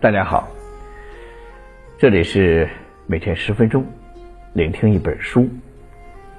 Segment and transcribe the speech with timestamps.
[0.00, 0.46] 大家好，
[1.98, 2.68] 这里是
[3.08, 3.84] 每天十分钟，
[4.52, 5.48] 聆听一本书，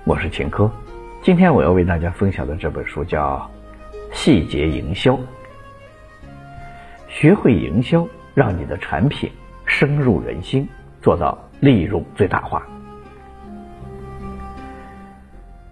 [0.06, 0.72] 我是秦科。
[1.22, 3.52] 今天我要为大家分享的这本书叫
[4.16, 5.12] 《细节营销》，
[7.10, 9.30] 学会营销，让你的产品
[9.66, 10.66] 深入人心，
[11.02, 12.66] 做到利润最大化。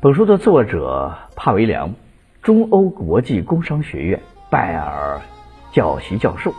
[0.01, 1.89] 本书的作者帕维良，
[2.41, 4.19] 中欧国际工商学院
[4.49, 5.21] 拜尔
[5.71, 6.53] 教习教授。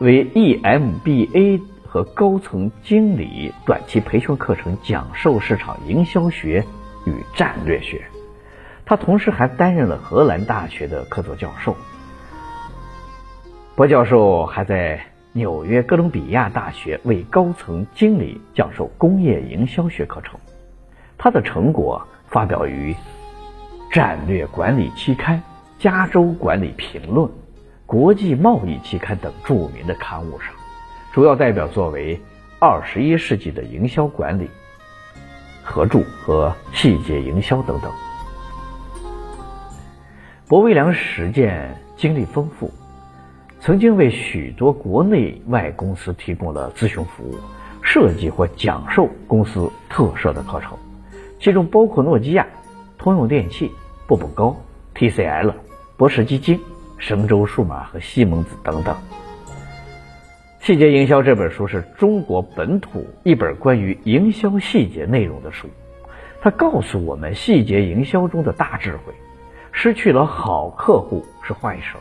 [0.00, 6.64] 为 EMBA 和高层经理短期培训课程讲授市场营销学
[7.04, 8.04] 与战略学，
[8.86, 11.74] 他同时还担任了荷兰大学的客座教授。
[13.74, 20.38] 博教授还在纽约哥伦比亚大学为高层经理讲授工业营销学课程。
[21.16, 22.92] 他的成果发表于
[23.92, 25.36] 《战略管理期刊》
[25.82, 27.26] 《加州管理评论》。
[27.88, 30.52] 国际贸易期刊等著名的刊物上，
[31.10, 32.16] 主要代表作为
[32.58, 34.44] 《二十一世纪的营销管理》、
[35.64, 37.90] 合著和细节营销等等。
[40.46, 42.70] 博威良实践经历丰富，
[43.58, 47.36] 曾经为许多国内外公司提供了咨询服务、
[47.80, 50.76] 设计或讲授公司特色的课程，
[51.40, 52.46] 其中包括诺基亚、
[52.98, 53.72] 通用电气、
[54.06, 54.54] 步步高、
[54.94, 55.54] TCL、
[55.96, 56.60] 博时基金。
[56.98, 58.94] 神州数码和西门子等等，
[60.60, 65.68] 《细节营销》这本书是中国本土一本关于营销细节内容的书。
[66.42, 69.14] 它告诉我们细节营销中的大智慧：
[69.72, 71.96] 失去了好客户是坏事，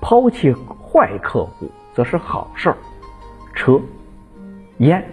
[0.00, 2.74] 抛弃坏客户则是好事。
[3.54, 3.80] 车、
[4.78, 5.04] 烟、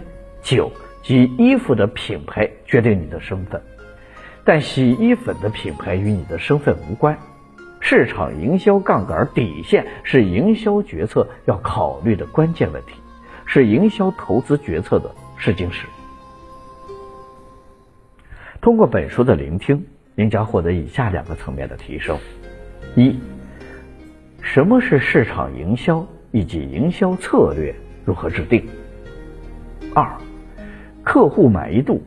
[0.42, 3.62] 酒及衣服的品牌决定你的身份，
[4.42, 7.16] 但洗衣粉的品牌与你的身份无关。
[7.90, 12.92] 市场营销杠杆底线是营销决策要考虑的关键问题，
[13.46, 15.86] 是营销投资决策的试金石。
[18.60, 22.18] 通过本书的聆听，您将获得以下两个层面的提升：
[22.94, 23.18] 一、
[24.42, 27.74] 什么是市场营销以及营销策略
[28.04, 28.60] 如何制定；
[29.94, 30.14] 二、
[31.02, 32.02] 客户满意度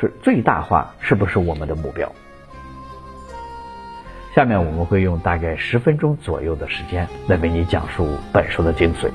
[0.00, 2.10] 是最大化是不是我们的目标？
[4.38, 9.10] 下面我们会用大概十分钟左右的时间来为你讲述本书的精髓。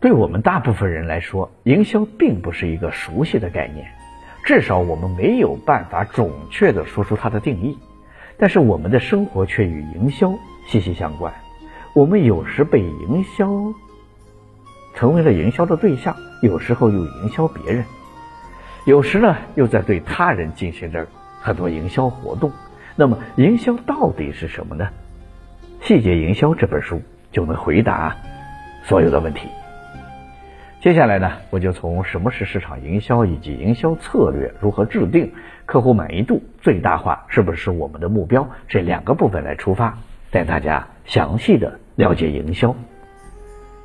[0.00, 3.86] 对我们大部分人来说，营销并不是一个熟悉的概念，
[4.44, 7.78] 至少我们没有办法准确的说出它的定义。
[8.36, 10.34] 但是我们的生活却与营销
[10.66, 11.32] 息息相关，
[11.94, 13.48] 我们有时被营销
[14.94, 17.82] 成为了营销的对象，有时候又营销别人，
[18.84, 21.06] 有时呢又在对他人进行着。
[21.44, 22.50] 很多营销活动，
[22.96, 24.88] 那么营销到底是什么呢？
[25.82, 28.16] 细节营销这本书就能回答
[28.82, 29.46] 所有的问题。
[30.80, 35.30] 接下来呢，我就从什么是市场营销以及营销策略如何制定、
[35.66, 39.98] 客户满意度最大化是不是我们的目标这两个部分来出发，
[40.30, 42.74] 带大家详细的了解营销。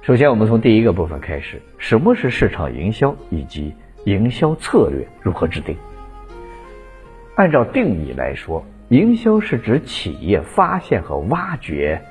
[0.02, 5.76] 首先，我们从第一个部分开始：什么是市场营销以及营销策略如何制定？
[7.39, 12.01] 按照定义来说，营销是指企业发现和挖掘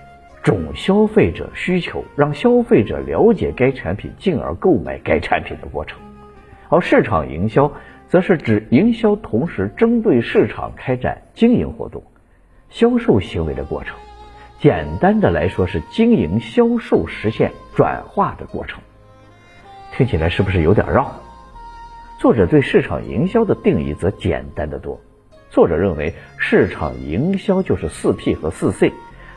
[0.43, 5.99] 总消费者需求，让消费者了解该产品，进而购买该产品的过程；
[6.71, 7.71] 而市场营销
[8.07, 12.03] 则是指营销同时针对市场开展经营活动、
[12.71, 13.99] 销售行为的过程。
[14.59, 18.81] 简单的来说，是经营销售实现转化的过程。
[19.93, 21.13] 听起来是不是有点绕？
[22.19, 24.99] 作者对市场营销的定义则简单的多。
[25.51, 28.93] 作者认为，市场营销就是四 P 和四 C。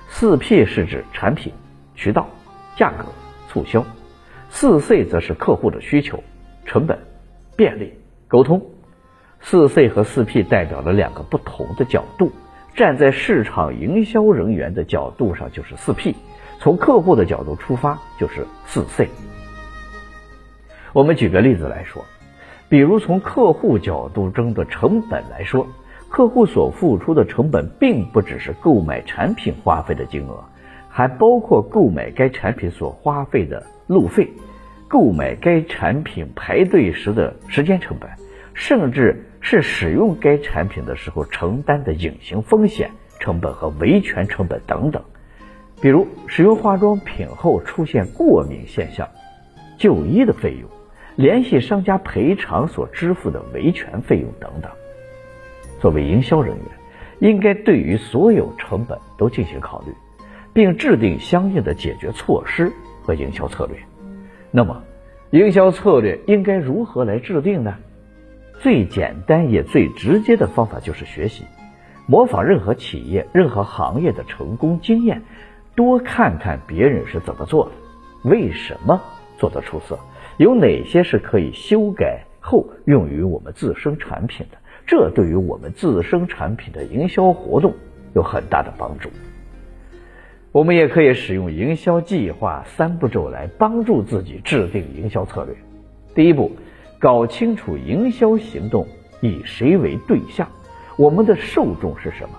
[0.09, 1.53] 四 P 是指产品、
[1.95, 2.29] 渠道、
[2.75, 3.05] 价格、
[3.47, 3.81] 促销；
[4.49, 6.21] 四 C 则是客户的需求、
[6.65, 6.99] 成本、
[7.55, 7.93] 便利、
[8.27, 8.61] 沟通。
[9.39, 12.31] 四 C 和四 P 代表了两个不同的角度。
[12.75, 16.13] 站在市场营销人员的角度上，就是四 P；
[16.59, 19.07] 从客户的角度出发，就是四 C。
[20.91, 22.03] 我们举个例子来说，
[22.67, 25.65] 比如从客户角度中的成本来说。
[26.11, 30.43] 客户所付出的成本并不只是购买产品花费的金额，
[30.89, 34.29] 还包括购买该产品所花费的路费、
[34.89, 38.09] 购买该产品排队时的时间成本，
[38.53, 42.91] 甚至是使用该产品的时候承担的隐形风险
[43.21, 45.01] 成本和维权成本等等。
[45.81, 49.07] 比如使用化妆品后出现过敏现象，
[49.77, 50.69] 就医的费用，
[51.15, 54.69] 联系商家赔偿所支付的维权费用等等。
[55.81, 56.65] 作为营销人员，
[57.31, 59.91] 应该对于所有成本都进行考虑，
[60.53, 63.75] 并制定相应的解决措施和营销策略。
[64.51, 64.83] 那么，
[65.31, 67.75] 营销策略应该如何来制定呢？
[68.59, 71.45] 最简单也最直接的方法就是学习，
[72.05, 75.23] 模仿任何企业、任何行业的成功经验，
[75.75, 77.71] 多看看别人是怎么做的，
[78.29, 79.01] 为什么
[79.39, 79.97] 做得出色，
[80.37, 87.73] 有哪些是可以修改后用于我们自身产品的，这对于我们自身产品的营销活动
[88.13, 89.09] 有很大的帮助。
[90.51, 95.55] 我们也可以使用营销计划三步骤来帮助自己制定营销策略。
[96.13, 96.51] 第一步。
[97.01, 98.85] 搞清楚营销行动
[99.21, 100.47] 以谁为对象，
[100.97, 102.35] 我们的受众是什么，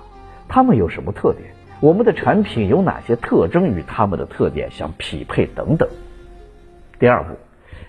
[0.46, 5.88] 他们有什么特点，我们的产品有哪些特征与他们的特点相匹配等等。
[7.00, 7.34] 第二步，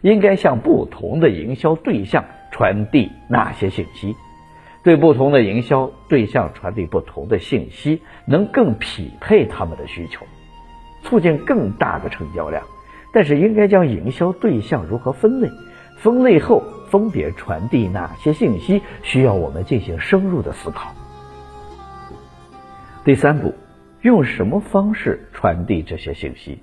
[0.01, 4.15] 应该向不同的营销对象传递哪些信息？
[4.83, 10.25] 对不同的营销对象传递不同的信息，能更匹配他们的需求，
[11.03, 12.63] 促进更大的成交量。
[13.13, 15.50] 但是，应该将营销对象如何分类？
[15.97, 20.91] 分类后，分别传递哪些信息，需要我们进行深入的思考。
[23.06, 23.53] 第三步，
[24.01, 26.59] 用什么方式传递这些信息？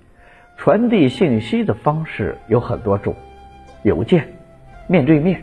[0.58, 3.14] 传递信息的方式有很多种，
[3.82, 4.28] 邮件、
[4.88, 5.42] 面对面、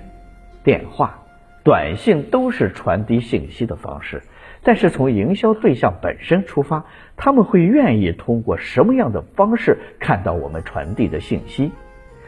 [0.63, 1.19] 电话、
[1.67, 4.21] 短信都是传递信息的方式。
[4.63, 6.85] 但是从营销对象本身出发，
[7.17, 11.69] 他们会愿意通过什么样的方式看到我们传递的信息？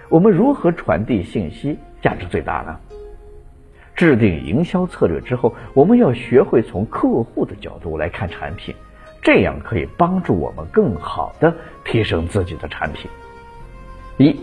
[0.09, 2.77] 我们如何传递信息价值最大呢？
[3.95, 8.75] 制定营销策略之后，我们要学会从客户的角度来看产品，
[9.21, 13.09] 这样可以帮助我们更好的提升自己的产品。
[14.17, 14.35] 一，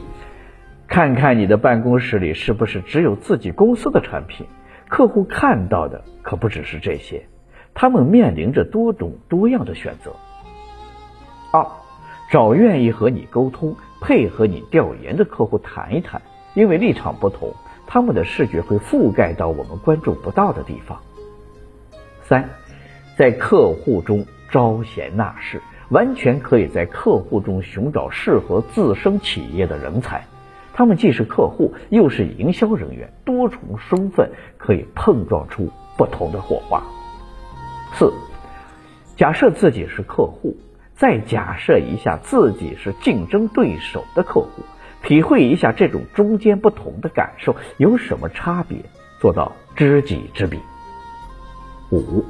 [0.89, 4.47] 看看你的办公室里是不是只有自己公司的产品，
[4.89, 7.27] 客户看到的可不只是这些，
[7.75, 10.13] 他们面临着多种多样的选择。
[11.53, 11.67] 二，
[12.31, 13.77] 找愿意和你沟通。
[13.99, 16.21] 配合你调研的客户谈一谈，
[16.55, 17.55] 因为立场不同，
[17.87, 21.01] 他们的视觉会覆盖到我们关注不到的地方。
[22.23, 22.51] 三，
[23.17, 30.27] 在客户中招贤纳士，完全可以在客户中寻找适合自身企业的人才，
[30.77, 36.83] 他们既是客户又是营销人员，多重身份可以碰撞出不同的火花。
[37.95, 38.13] 四，
[39.17, 40.55] 假设自己是客户。
[40.95, 44.63] 再假设一下自己是竞争对手的客户，
[45.03, 48.79] 体会一下这种中间不同的感受有什么差别，
[49.21, 50.59] 做到知己知彼。
[51.93, 52.25] 五，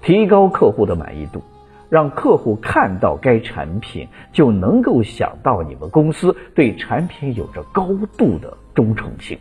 [0.00, 1.42] 提高客户的满意度，
[1.88, 9.38] 让客户看到该产品就能够想到你们公司对产品有着高度的忠诚性。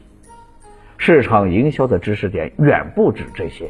[0.98, 3.70] 市场营销的知识点远不止这些，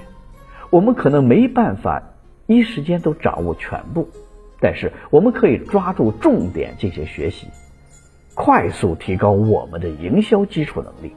[0.70, 2.02] 我们可能没办法
[2.46, 4.08] 一时间都掌握全部。
[4.60, 7.48] 但是我们可以抓住重点进行学习，
[8.34, 11.14] 快速提高我们的营销基础能力。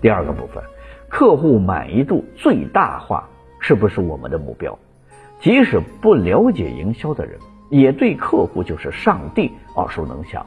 [0.00, 0.62] 第二个部分，
[1.08, 3.28] 客户满意度最大化
[3.58, 4.78] 是不是我们的目标？
[5.40, 7.38] 即使不了解营销的人，
[7.70, 10.46] 也对客户就是上帝耳熟能详。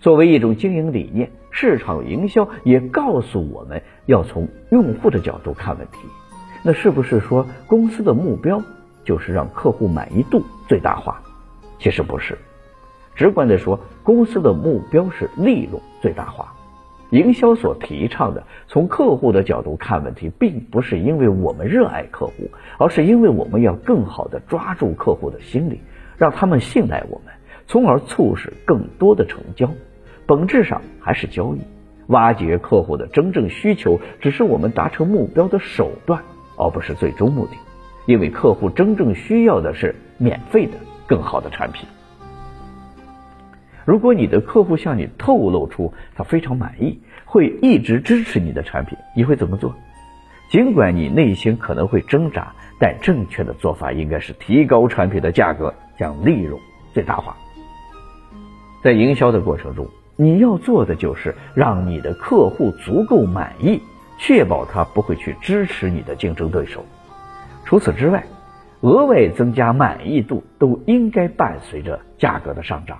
[0.00, 5.98] 作为一种经营理念，市场营销也告诉我们要从用户的角度看问题。
[6.62, 8.62] 那是不是说公司的目标？
[9.04, 11.20] 就是让客户满意度最大化，
[11.78, 12.38] 其实不是。
[13.14, 16.53] 直观的说，公司的目标是利润最大化。
[17.14, 25.80] 营销所提倡的，从客户的角度看问题，并不是因为我们热爱客户，而是因为我们要更好的抓住客户的心理，
[26.18, 27.32] 让他们信赖我们，
[27.68, 29.70] 从而促使更多的成交。
[30.26, 31.60] 本质上还是交易。
[32.08, 36.20] 挖掘客户的真正需求，只是我们达成目标的手段，
[36.58, 37.52] 而不是最终目的。
[38.06, 40.72] 因为客户真正需要的是免费的、
[41.06, 41.88] 更好的产品。
[43.84, 49.74] 如果你的客户向你透露出他非常满意，会一直支持你的产品，你会怎么做？
[50.50, 56.60] 尽管你内心可能会挣扎，但正确的做法应该是提高产品的价格，将利润
[56.92, 57.36] 最大化。
[58.82, 59.86] 在营销的过程中，
[60.16, 63.80] 你要做的就是让你的客户足够满意，
[64.18, 66.84] 确保他不会去支持你的竞争对手。
[67.64, 68.24] 除此之外，
[68.82, 72.98] 额外增加满意度都应该伴随着价格的上涨。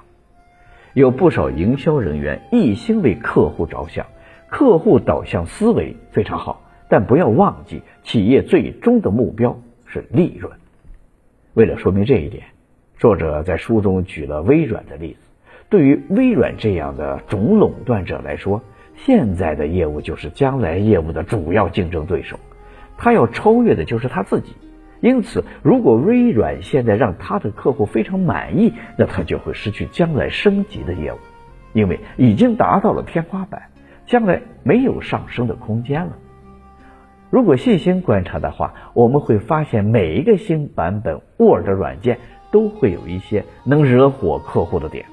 [0.95, 4.07] 有不少营销人员一心为客户着想，
[4.49, 10.53] 客户导向思维非常好，但不要忘记，企业最终的目标是利润。
[11.55, 12.45] 为了说明这一点，
[12.97, 15.19] 作者在书中举了微软的例子。
[15.69, 18.63] 对于微软这样的总垄断者来说，
[18.95, 22.39] 现在的业务就是将来业务的主要竞争对手。
[22.97, 24.53] 他要超越的就是他自己，
[25.05, 31.19] 因此，如果微软现在让他的客户非常满意，那他就会失去将来升级的业务，
[31.75, 33.65] 因为已经达到了天花板，
[34.07, 36.17] 将来没有上升的空间了。
[37.29, 42.19] 如果细心观察的话，我们会发现每一个新版本 Word 软件
[42.51, 45.05] 都会有一些能惹火客户的点，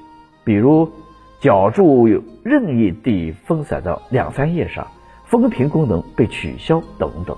[0.42, 0.90] 比如
[1.38, 2.08] 脚注
[2.42, 4.86] 任意地分散到两三页上，
[5.26, 7.36] 封屏功能被取消等等。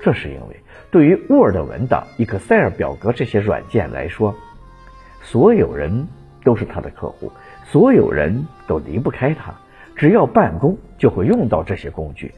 [0.00, 0.60] 这是因为。
[0.96, 4.34] 对于 Word 文档、Excel 表格这些软件来说，
[5.20, 6.08] 所有人
[6.42, 7.30] 都是他的客户，
[7.66, 9.52] 所有人都离不开他。
[9.94, 12.32] 只要办公，就会用到这些工具。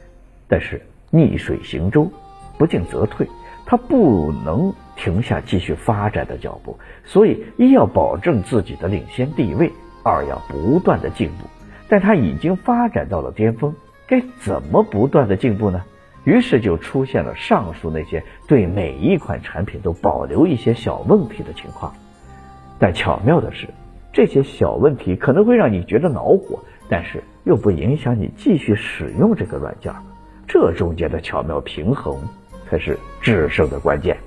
[0.49, 2.11] 但是逆水行舟，
[2.57, 3.25] 不进则退，
[3.65, 6.77] 他不能停下继续发展的脚步。
[7.05, 9.71] 所以，一要保证自己的领先地位，
[10.03, 11.47] 二要不断的进步。
[11.87, 13.73] 但他已经发展到了巅峰，
[14.05, 15.81] 该怎么不断的进步呢？
[16.25, 21.93] 于是就出现了上述那些对每一款产品都保留一些小问题的情况。
[22.77, 23.67] 但巧妙的是，
[24.13, 29.93] 这些小问题可能会让你觉得恼火，但是又不影响你继续使用这个软件。
[30.47, 32.17] 这中间的巧妙平衡
[32.69, 34.17] 才是制胜的关键。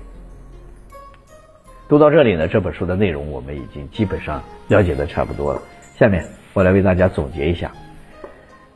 [1.89, 5.61] 读到这里呢，这本书的内容我们已经基本上了解的差不多了。
[5.95, 7.71] 下面我来为大家总结一下。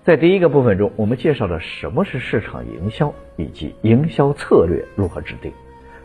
[0.08, 5.52] 在第一个部分中，我们介绍了什么是市场营销以及营销策略如何制定。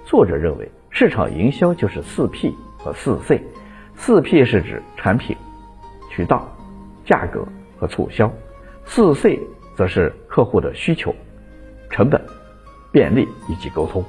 [0.04, 3.40] 作者认为，市场营销就是四 P 和四 C。
[3.94, 5.36] 四 P 是指产品、
[6.10, 6.52] 渠道、
[7.04, 7.46] 价格
[7.78, 8.28] 和促销；
[8.84, 9.38] 四 C
[9.76, 11.14] 则是客户的需求、
[11.88, 12.20] 成本、
[12.90, 14.04] 便利以及沟通。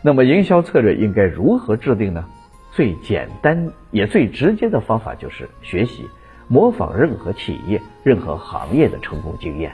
[0.00, 2.24] 那么，营销策略应该如何制定呢？
[2.70, 6.06] 最简单也最直接的方法就是学习。
[6.48, 9.72] 模仿任何企业、任何行业的成功经验。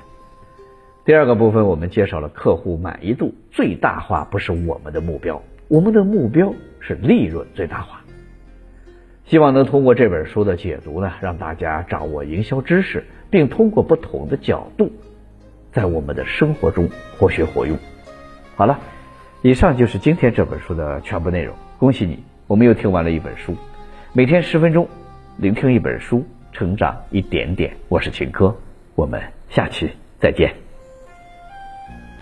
[1.05, 8.01] 第二个部分，我们介绍了客户满意度最大化不是我们的目标，我们的目标是利润最大化。
[9.25, 14.91] 希望能通过这本书的解读呢，让大家掌握营销知识，并通过不同的角度，
[15.73, 17.79] 在我们的生活中活学活用。
[18.57, 18.79] 好了，
[19.43, 21.55] 以上就是今天这本书的全部内容。
[21.79, 23.57] 恭喜你，我们又听完了一本书。
[24.13, 24.89] 每天十分钟，
[25.39, 26.25] 聆听一本书。
[26.53, 28.55] 成长一点点，我是秦科，
[28.95, 30.70] 我们下期再见。